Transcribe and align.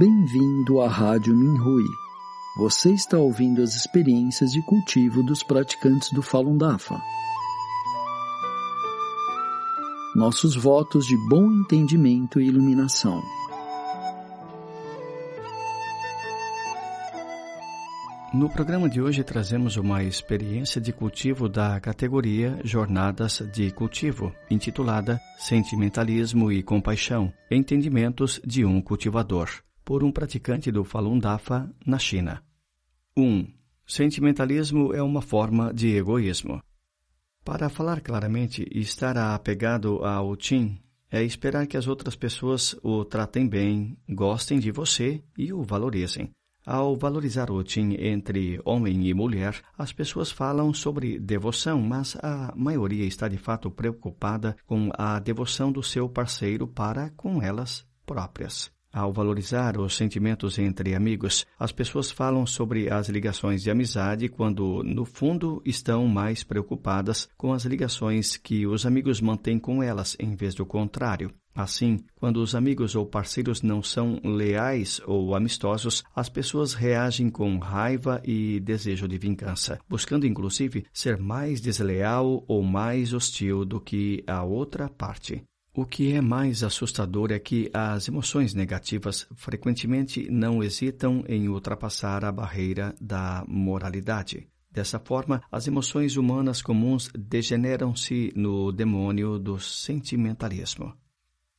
Bem-vindo 0.00 0.80
à 0.80 0.88
Rádio 0.88 1.36
Minhui. 1.36 1.84
Você 2.56 2.90
está 2.90 3.18
ouvindo 3.18 3.60
as 3.60 3.74
experiências 3.74 4.50
de 4.50 4.62
cultivo 4.62 5.22
dos 5.22 5.42
praticantes 5.42 6.10
do 6.10 6.22
Falun 6.22 6.56
Dafa. 6.56 6.98
Nossos 10.16 10.56
votos 10.56 11.04
de 11.04 11.14
bom 11.28 11.52
entendimento 11.52 12.40
e 12.40 12.46
iluminação. 12.46 13.20
No 18.32 18.48
programa 18.48 18.88
de 18.88 19.02
hoje 19.02 19.22
trazemos 19.22 19.76
uma 19.76 20.02
experiência 20.02 20.80
de 20.80 20.94
cultivo 20.94 21.46
da 21.46 21.78
categoria 21.78 22.58
Jornadas 22.64 23.42
de 23.52 23.70
Cultivo, 23.70 24.32
intitulada 24.50 25.20
Sentimentalismo 25.36 26.50
e 26.50 26.62
Compaixão, 26.62 27.30
Entendimentos 27.50 28.40
de 28.42 28.64
um 28.64 28.80
Cultivador, 28.80 29.50
por 29.90 30.04
um 30.04 30.12
praticante 30.12 30.70
do 30.70 30.84
Falun 30.84 31.18
Dafa 31.18 31.68
na 31.84 31.98
China. 31.98 32.44
1. 33.16 33.24
Um, 33.24 33.48
sentimentalismo 33.84 34.94
é 34.94 35.02
uma 35.02 35.20
forma 35.20 35.74
de 35.74 35.96
egoísmo. 35.96 36.62
Para 37.44 37.68
falar 37.68 38.00
claramente, 38.00 38.64
estar 38.70 39.18
apegado 39.18 40.04
ao 40.04 40.36
Qin 40.36 40.78
é 41.10 41.24
esperar 41.24 41.66
que 41.66 41.76
as 41.76 41.88
outras 41.88 42.14
pessoas 42.14 42.76
o 42.84 43.04
tratem 43.04 43.48
bem, 43.48 43.98
gostem 44.08 44.60
de 44.60 44.70
você 44.70 45.24
e 45.36 45.52
o 45.52 45.64
valorizem. 45.64 46.30
Ao 46.64 46.96
valorizar 46.96 47.50
o 47.50 47.60
Qin 47.64 47.96
entre 47.98 48.60
homem 48.64 49.08
e 49.08 49.12
mulher, 49.12 49.60
as 49.76 49.92
pessoas 49.92 50.30
falam 50.30 50.72
sobre 50.72 51.18
devoção, 51.18 51.82
mas 51.82 52.16
a 52.22 52.54
maioria 52.54 53.06
está 53.06 53.26
de 53.26 53.38
fato 53.38 53.68
preocupada 53.72 54.56
com 54.66 54.88
a 54.96 55.18
devoção 55.18 55.72
do 55.72 55.82
seu 55.82 56.08
parceiro 56.08 56.68
para 56.68 57.10
com 57.10 57.42
elas 57.42 57.84
próprias. 58.06 58.70
Ao 58.92 59.12
valorizar 59.12 59.78
os 59.78 59.96
sentimentos 59.96 60.58
entre 60.58 60.96
amigos, 60.96 61.46
as 61.56 61.70
pessoas 61.70 62.10
falam 62.10 62.44
sobre 62.44 62.90
as 62.90 63.08
ligações 63.08 63.62
de 63.62 63.70
amizade 63.70 64.28
quando, 64.28 64.82
no 64.82 65.04
fundo, 65.04 65.62
estão 65.64 66.08
mais 66.08 66.42
preocupadas 66.42 67.28
com 67.36 67.52
as 67.52 67.64
ligações 67.64 68.36
que 68.36 68.66
os 68.66 68.84
amigos 68.84 69.20
mantêm 69.20 69.60
com 69.60 69.80
elas, 69.80 70.16
em 70.18 70.34
vez 70.34 70.56
do 70.56 70.66
contrário. 70.66 71.32
Assim, 71.54 72.00
quando 72.16 72.38
os 72.38 72.54
amigos 72.54 72.94
ou 72.96 73.06
parceiros 73.06 73.62
não 73.62 73.82
são 73.82 74.20
leais 74.24 75.00
ou 75.06 75.34
amistosos, 75.34 76.02
as 76.14 76.28
pessoas 76.28 76.74
reagem 76.74 77.28
com 77.28 77.58
raiva 77.58 78.20
e 78.24 78.58
desejo 78.60 79.06
de 79.06 79.18
vingança, 79.18 79.78
buscando 79.88 80.26
inclusive 80.26 80.84
ser 80.92 81.16
mais 81.16 81.60
desleal 81.60 82.44
ou 82.48 82.62
mais 82.62 83.12
hostil 83.12 83.64
do 83.64 83.80
que 83.80 84.24
a 84.26 84.42
outra 84.42 84.88
parte. 84.88 85.42
O 85.72 85.86
que 85.86 86.12
é 86.12 86.20
mais 86.20 86.64
assustador 86.64 87.30
é 87.30 87.38
que 87.38 87.70
as 87.72 88.08
emoções 88.08 88.54
negativas 88.54 89.26
frequentemente 89.36 90.28
não 90.28 90.64
hesitam 90.64 91.24
em 91.28 91.48
ultrapassar 91.48 92.24
a 92.24 92.32
barreira 92.32 92.94
da 93.00 93.44
moralidade. 93.46 94.48
Dessa 94.68 94.98
forma, 94.98 95.42
as 95.50 95.68
emoções 95.68 96.16
humanas 96.16 96.60
comuns 96.60 97.08
degeneram-se 97.14 98.32
no 98.34 98.72
demônio 98.72 99.38
do 99.38 99.60
sentimentalismo. 99.60 100.92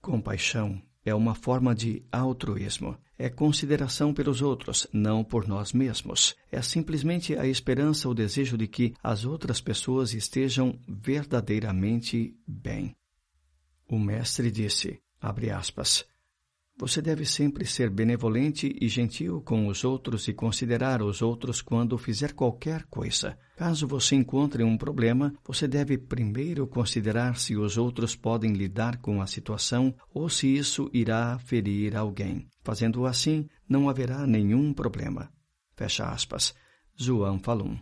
Compaixão 0.02 0.82
é 1.06 1.16
uma 1.16 1.34
forma 1.34 1.74
de 1.74 2.06
altruísmo. 2.12 2.98
É 3.18 3.30
consideração 3.30 4.14
pelos 4.14 4.42
outros, 4.42 4.88
não 4.92 5.24
por 5.24 5.48
nós 5.48 5.72
mesmos. 5.72 6.36
É 6.52 6.62
simplesmente 6.62 7.36
a 7.36 7.48
esperança 7.48 8.08
ou 8.08 8.14
desejo 8.14 8.58
de 8.58 8.68
que 8.68 8.94
as 9.02 9.26
outras 9.26 9.62
pessoas 9.62 10.14
estejam 10.14 10.78
verdadeiramente 10.88 12.36
bem. 12.48 12.96
O 13.92 14.00
mestre 14.00 14.50
disse, 14.50 15.02
aspas, 15.20 16.06
você 16.78 17.02
deve 17.02 17.26
sempre 17.26 17.66
ser 17.66 17.90
benevolente 17.90 18.74
e 18.80 18.88
gentil 18.88 19.42
com 19.42 19.68
os 19.68 19.84
outros 19.84 20.30
e 20.30 20.34
considerar 20.34 21.02
os 21.02 21.22
outros 21.22 21.62
quando 21.62 21.98
fizer 21.98 22.32
qualquer 22.32 22.84
coisa. 22.86 23.38
Caso 23.58 23.86
você 23.86 24.16
encontre 24.16 24.64
um 24.64 24.78
problema, 24.78 25.34
você 25.46 25.68
deve 25.68 25.98
primeiro 25.98 26.66
considerar 26.66 27.36
se 27.36 27.58
os 27.58 27.78
outros 27.78 28.16
podem 28.16 28.54
lidar 28.54 28.96
com 29.02 29.22
a 29.22 29.28
situação 29.28 29.94
ou 30.14 30.30
se 30.30 30.48
isso 30.48 30.90
irá 30.94 31.38
ferir 31.38 31.94
alguém. 31.94 32.48
Fazendo 32.64 33.06
assim, 33.06 33.46
não 33.68 33.90
haverá 33.90 34.26
nenhum 34.26 34.74
problema. 34.74 35.30
Fecha 35.76 36.06
aspas. 36.06 36.56
Zhuang 36.98 37.44
Falun. 37.44 37.78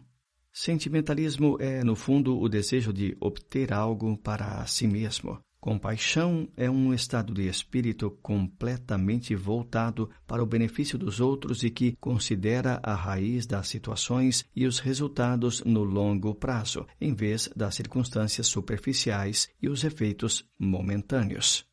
Sentimentalismo 0.52 1.56
é, 1.60 1.84
no 1.84 1.96
fundo, 1.96 2.36
o 2.40 2.50
desejo 2.50 2.92
de 2.92 3.16
obter 3.22 3.72
algo 3.72 4.18
para 4.18 4.66
si 4.66 4.88
mesmo. 4.88 5.40
Compaixão 5.60 6.48
é 6.56 6.70
um 6.70 6.94
estado 6.94 7.34
de 7.34 7.46
espírito 7.46 8.10
completamente 8.22 9.36
voltado 9.36 10.10
para 10.26 10.42
o 10.42 10.46
benefício 10.46 10.98
dos 10.98 11.20
outros 11.20 11.64
e 11.64 11.70
que 11.70 11.98
considera 12.00 12.80
a 12.82 12.96
raiz 12.96 13.46
das 13.46 13.68
situações 13.68 14.46
e 14.56 14.66
os 14.66 14.80
resultados 14.80 15.62
no 15.66 15.84
longo 15.84 16.34
prazo, 16.34 16.88
em 17.00 17.14
vez 17.14 17.50
das 17.54 17.76
circunstâncias 17.76 18.48
superficiais 18.48 19.50
e 19.62 19.68
os 19.68 19.84
efeitos 19.84 20.46
momentâneos. 20.58 21.68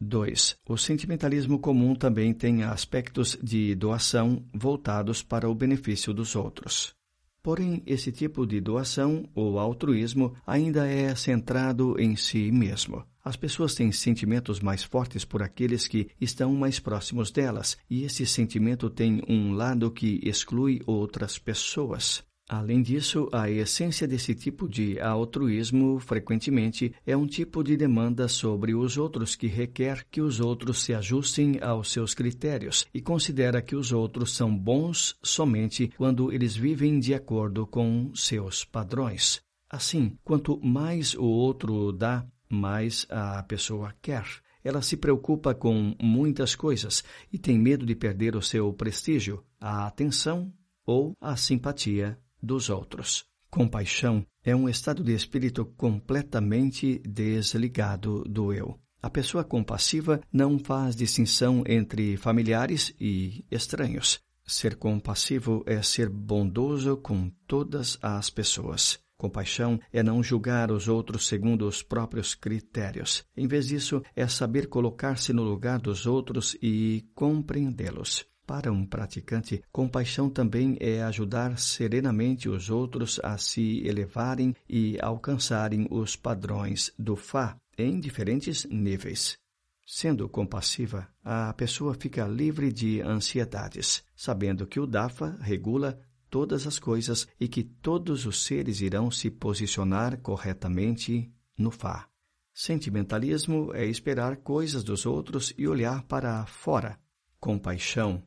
2. 0.00 0.58
O 0.68 0.76
sentimentalismo 0.76 1.58
comum 1.58 1.96
também 1.96 2.32
tem 2.32 2.62
aspectos 2.62 3.36
de 3.42 3.74
doação 3.74 4.44
voltados 4.54 5.20
para 5.20 5.50
o 5.50 5.54
benefício 5.54 6.14
dos 6.14 6.36
outros. 6.36 6.94
Porém, 7.42 7.82
esse 7.86 8.12
tipo 8.12 8.46
de 8.46 8.60
doação 8.60 9.28
ou 9.34 9.58
altruísmo 9.58 10.34
ainda 10.46 10.86
é 10.86 11.12
centrado 11.14 11.98
em 11.98 12.14
si 12.14 12.52
mesmo. 12.52 13.04
As 13.26 13.34
pessoas 13.34 13.74
têm 13.74 13.90
sentimentos 13.90 14.60
mais 14.60 14.84
fortes 14.84 15.24
por 15.24 15.42
aqueles 15.42 15.88
que 15.88 16.06
estão 16.20 16.54
mais 16.54 16.78
próximos 16.78 17.32
delas, 17.32 17.76
e 17.90 18.04
esse 18.04 18.24
sentimento 18.24 18.88
tem 18.88 19.20
um 19.28 19.52
lado 19.52 19.90
que 19.90 20.20
exclui 20.22 20.80
outras 20.86 21.36
pessoas. 21.36 22.22
Além 22.48 22.80
disso, 22.80 23.28
a 23.32 23.50
essência 23.50 24.06
desse 24.06 24.32
tipo 24.32 24.68
de 24.68 25.00
altruísmo 25.00 25.98
frequentemente 25.98 26.94
é 27.04 27.16
um 27.16 27.26
tipo 27.26 27.64
de 27.64 27.76
demanda 27.76 28.28
sobre 28.28 28.76
os 28.76 28.96
outros 28.96 29.34
que 29.34 29.48
requer 29.48 30.06
que 30.08 30.20
os 30.20 30.38
outros 30.38 30.84
se 30.84 30.94
ajustem 30.94 31.58
aos 31.60 31.90
seus 31.90 32.14
critérios 32.14 32.86
e 32.94 33.02
considera 33.02 33.60
que 33.60 33.74
os 33.74 33.90
outros 33.90 34.36
são 34.36 34.56
bons 34.56 35.16
somente 35.20 35.90
quando 35.96 36.30
eles 36.30 36.54
vivem 36.54 37.00
de 37.00 37.12
acordo 37.12 37.66
com 37.66 38.12
seus 38.14 38.64
padrões. 38.64 39.40
Assim, 39.68 40.16
quanto 40.22 40.60
mais 40.64 41.16
o 41.16 41.24
outro 41.24 41.90
dá, 41.90 42.24
mais 42.48 43.06
a 43.10 43.42
pessoa 43.42 43.94
quer. 44.00 44.24
Ela 44.62 44.82
se 44.82 44.96
preocupa 44.96 45.54
com 45.54 45.94
muitas 46.00 46.56
coisas 46.56 47.04
e 47.32 47.38
tem 47.38 47.58
medo 47.58 47.86
de 47.86 47.94
perder 47.94 48.34
o 48.34 48.42
seu 48.42 48.72
prestígio, 48.72 49.44
a 49.60 49.86
atenção 49.86 50.52
ou 50.84 51.14
a 51.20 51.36
simpatia 51.36 52.18
dos 52.42 52.68
outros. 52.68 53.24
Compaixão 53.50 54.26
é 54.44 54.54
um 54.54 54.68
estado 54.68 55.02
de 55.02 55.14
espírito 55.14 55.64
completamente 55.64 56.98
desligado 56.98 58.22
do 58.24 58.52
eu. 58.52 58.78
A 59.02 59.08
pessoa 59.08 59.44
compassiva 59.44 60.20
não 60.32 60.58
faz 60.58 60.96
distinção 60.96 61.62
entre 61.66 62.16
familiares 62.16 62.94
e 63.00 63.44
estranhos. 63.50 64.20
Ser 64.44 64.76
compassivo 64.76 65.62
é 65.66 65.80
ser 65.82 66.08
bondoso 66.08 66.96
com 66.96 67.30
todas 67.46 67.98
as 68.02 68.30
pessoas. 68.30 69.05
Compaixão 69.18 69.80
é 69.92 70.02
não 70.02 70.22
julgar 70.22 70.70
os 70.70 70.88
outros 70.88 71.26
segundo 71.26 71.66
os 71.66 71.82
próprios 71.82 72.34
critérios. 72.34 73.24
Em 73.36 73.46
vez 73.46 73.68
disso, 73.68 74.02
é 74.14 74.26
saber 74.28 74.68
colocar-se 74.68 75.32
no 75.32 75.42
lugar 75.42 75.78
dos 75.78 76.06
outros 76.06 76.56
e 76.62 77.04
compreendê-los. 77.14 78.26
Para 78.46 78.70
um 78.70 78.86
praticante, 78.86 79.60
compaixão 79.72 80.30
também 80.30 80.76
é 80.78 81.02
ajudar 81.02 81.58
serenamente 81.58 82.48
os 82.48 82.70
outros 82.70 83.18
a 83.24 83.36
se 83.36 83.84
elevarem 83.84 84.54
e 84.68 84.96
alcançarem 85.00 85.88
os 85.90 86.14
padrões 86.14 86.92
do 86.96 87.16
Fá 87.16 87.56
em 87.76 87.98
diferentes 87.98 88.64
níveis. 88.66 89.36
Sendo 89.84 90.28
compassiva, 90.28 91.08
a 91.24 91.52
pessoa 91.54 91.94
fica 91.94 92.26
livre 92.26 92.72
de 92.72 93.00
ansiedades, 93.00 94.04
sabendo 94.14 94.66
que 94.66 94.80
o 94.80 94.86
Dafa 94.86 95.36
regula 95.40 95.98
todas 96.36 96.66
as 96.66 96.78
coisas 96.78 97.26
e 97.40 97.48
que 97.48 97.62
todos 97.62 98.26
os 98.26 98.44
seres 98.44 98.82
irão 98.82 99.10
se 99.10 99.30
posicionar 99.30 100.20
corretamente 100.20 101.32
no 101.56 101.70
Fá. 101.70 102.10
Sentimentalismo 102.52 103.72
é 103.72 103.86
esperar 103.86 104.36
coisas 104.36 104.84
dos 104.84 105.06
outros 105.06 105.54
e 105.56 105.66
olhar 105.66 106.02
para 106.02 106.44
fora. 106.44 107.00
Compaixão 107.40 108.22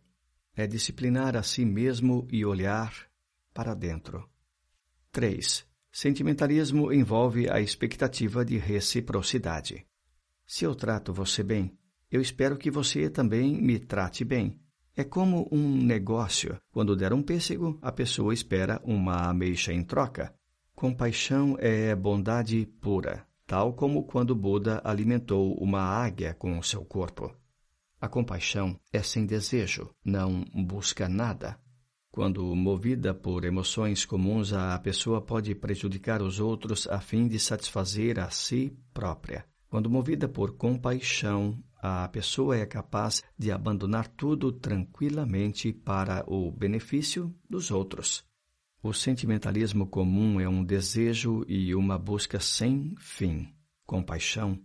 é 0.56 0.66
disciplinar 0.66 1.38
a 1.38 1.44
si 1.44 1.64
mesmo 1.64 2.28
e 2.32 2.44
olhar 2.44 2.92
para 3.54 3.76
dentro. 3.76 4.28
3. 5.12 5.64
Sentimentalismo 5.92 6.92
envolve 6.92 7.48
a 7.48 7.62
expectativa 7.62 8.44
de 8.44 8.58
reciprocidade. 8.58 9.86
Se 10.48 10.66
eu 10.66 10.74
trato 10.74 11.14
você 11.14 11.44
bem, 11.44 11.78
eu 12.10 12.20
espero 12.20 12.58
que 12.58 12.72
você 12.72 13.08
também 13.08 13.62
me 13.62 13.78
trate 13.78 14.26
bem. 14.26 14.60
É 15.00 15.06
como 15.06 15.48
um 15.50 15.78
negócio. 15.78 16.60
Quando 16.74 16.94
der 16.94 17.14
um 17.14 17.24
pêssego, 17.24 17.80
a 17.82 17.90
pessoa 17.90 18.34
espera 18.34 18.82
uma 18.84 19.30
ameixa 19.30 19.72
em 19.72 19.82
troca. 19.82 20.36
Compaixão 20.76 21.56
é 21.58 21.96
bondade 21.96 22.66
pura, 22.82 23.26
tal 23.48 23.72
como 23.72 24.04
quando 24.04 24.36
Buda 24.36 24.82
alimentou 24.84 25.54
uma 25.54 25.80
águia 25.80 26.34
com 26.34 26.60
o 26.60 26.64
seu 26.64 26.84
corpo. 26.84 27.34
A 28.02 28.10
compaixão 28.10 28.78
é 28.92 29.02
sem 29.02 29.26
desejo, 29.26 29.90
não 30.04 30.44
busca 30.54 31.08
nada. 31.08 31.58
Quando 32.12 32.54
movida 32.54 33.14
por 33.14 33.46
emoções 33.46 34.04
comuns, 34.04 34.52
a 34.52 34.78
pessoa 34.80 35.22
pode 35.22 35.56
prejudicar 35.56 36.22
os 36.22 36.42
outros 36.42 36.90
a 36.90 37.00
fim 37.00 37.26
de 37.26 37.40
satisfazer 37.40 38.20
a 38.20 38.30
si 38.32 38.78
própria. 38.94 39.46
Quando 39.70 39.90
movida 39.90 40.28
por 40.28 40.58
compaixão, 40.58 41.58
a 41.82 42.08
pessoa 42.10 42.58
é 42.58 42.66
capaz 42.66 43.24
de 43.38 43.52
abandonar 43.52 44.08
tudo 44.08 44.52
tranquilamente 44.52 45.72
para 45.72 46.24
o 46.28 46.52
benefício 46.52 47.34
dos 47.50 47.72
outros. 47.72 48.28
O 48.84 48.94
sentimentalismo 48.94 49.88
comum 49.88 50.40
é 50.40 50.48
um 50.48 50.64
desejo 50.64 51.46
e 51.48 51.74
uma 51.74 51.98
busca 51.98 52.40
sem 52.40 52.96
fim. 52.98 53.54
Compaixão 53.86 54.62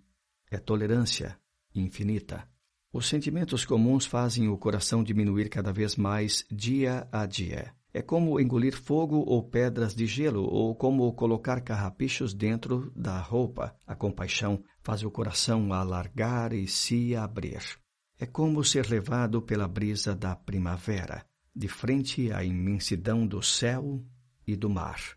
é 0.51 0.59
tolerância 0.59 1.39
infinita. 1.75 2.49
Os 2.93 3.09
sentimentos 3.09 3.65
comuns 3.65 4.07
fazem 4.07 4.49
o 4.49 4.57
coração 4.57 5.03
diminuir 5.03 5.49
cada 5.49 5.73
vez 5.73 5.97
mais 5.97 6.45
dia 6.51 7.09
a 7.11 7.27
dia. 7.27 7.75
É 7.97 8.03
como 8.03 8.41
engolir 8.41 8.77
fogo 8.77 9.19
ou 9.19 9.41
pedras 9.41 9.95
de 9.95 10.05
gelo, 10.05 10.43
ou 10.43 10.75
como 10.75 11.13
colocar 11.13 11.61
carrapichos 11.61 12.35
dentro 12.35 12.91
da 12.97 13.21
roupa. 13.21 13.73
A 13.87 13.95
compaixão 13.95 14.65
faz 14.83 15.05
o 15.05 15.11
coração 15.13 15.73
alargar 15.73 16.53
e 16.53 16.67
se 16.67 17.15
abrir. 17.15 17.63
É 18.19 18.27
como 18.27 18.65
ser 18.65 18.89
levado 18.89 19.41
pela 19.41 19.69
brisa 19.69 20.13
da 20.13 20.35
primavera, 20.35 21.25
de 21.55 21.69
frente 21.69 22.33
à 22.33 22.43
imensidão 22.43 23.25
do 23.25 23.41
céu 23.41 24.05
e 24.45 24.57
do 24.57 24.69
mar. 24.69 25.17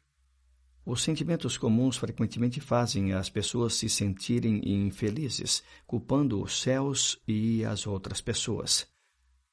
Os 0.86 1.02
sentimentos 1.02 1.58
comuns 1.58 1.98
frequentemente 1.98 2.62
fazem 2.62 3.12
as 3.12 3.28
pessoas 3.28 3.74
se 3.74 3.90
sentirem 3.90 4.62
infelizes, 4.64 5.64
culpando 5.88 6.44
os 6.44 6.62
céus 6.62 7.20
e 7.28 7.66
as 7.66 7.88
outras 7.88 8.22
pessoas. 8.22 8.88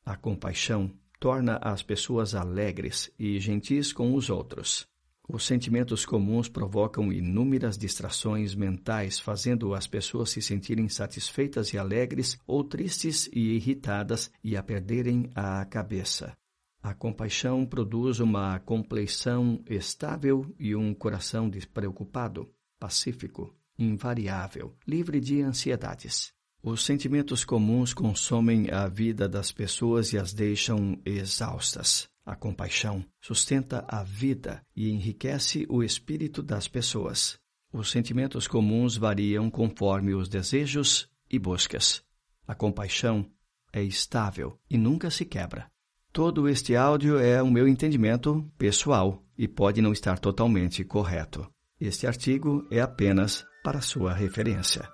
A 0.05 0.15
compaixão 0.15 0.93
torna 1.25 1.57
as 1.63 1.83
pessoas 1.83 2.35
alegres 2.35 3.11
e 3.19 3.41
gentis 3.41 3.95
com 3.95 4.15
os 4.15 4.29
outros. 4.29 4.87
Os 5.27 5.47
sentimentos 5.47 6.05
comuns 6.05 6.51
provocam 6.51 7.11
inúmeras 7.11 7.79
distrações 7.79 8.55
mentais, 8.55 9.19
fazendo 9.19 9.73
as 9.73 9.87
pessoas 9.87 10.29
se 10.29 10.43
sentirem 10.43 10.87
satisfeitas 10.87 11.73
e 11.73 11.79
alegres 11.79 12.39
ou 12.47 12.63
tristes 12.63 13.27
e 13.33 13.55
irritadas 13.55 14.31
e 14.45 14.55
a 14.55 14.63
perderem 14.63 15.31
a 15.35 15.65
cabeça. 15.65 16.37
A 16.83 16.93
compaixão 16.93 17.65
produz 17.65 18.21
uma 18.21 18.59
compleição 18.59 19.65
estável 19.67 20.55
e 20.59 20.77
um 20.77 20.93
coração 20.93 21.49
despreocupado, 21.49 22.53
pacífico, 22.79 23.57
invariável, 23.79 24.77
livre 24.87 25.21
de 25.21 25.41
ansiedades. 25.41 26.34
Os 26.67 26.83
sentimentos 26.83 27.45
comuns 27.45 27.93
consomem 27.93 28.71
a 28.71 28.89
vida 28.89 29.29
das 29.29 29.53
pessoas 29.53 30.15
e 30.15 30.19
as 30.19 30.33
deixam 30.33 30.99
exaustas. 31.05 32.09
A 32.25 32.35
compaixão 32.35 33.05
sustenta 33.21 33.85
a 33.87 34.03
vida 34.03 34.63
e 34.75 34.89
enriquece 34.89 35.67
o 35.69 35.83
espírito 35.83 36.43
das 36.43 36.67
pessoas. 36.67 37.37
Os 37.71 37.91
sentimentos 37.91 38.49
comuns 38.49 38.97
variam 38.97 39.51
conforme 39.51 40.15
os 40.15 40.27
desejos 40.27 41.07
e 41.31 41.39
buscas. 41.39 42.03
A 42.49 42.55
compaixão 42.55 43.31
é 43.71 43.83
estável 43.83 44.59
e 44.71 44.79
nunca 44.79 45.11
se 45.11 45.27
quebra. 45.27 45.71
Todo 46.15 46.49
este 46.49 46.75
áudio 46.75 47.19
é 47.19 47.43
o 47.43 47.51
meu 47.51 47.69
entendimento 47.69 48.51
pessoal 48.57 49.23
e 49.37 49.47
pode 49.47 49.83
não 49.83 49.93
estar 49.93 50.19
totalmente 50.19 50.83
correto. 50.83 51.47
Este 51.79 52.07
artigo 52.07 52.67
é 52.71 52.81
apenas 52.81 53.45
para 53.63 53.83
sua 53.83 54.15
referência. 54.15 54.94